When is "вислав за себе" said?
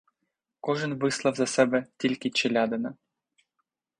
0.97-1.85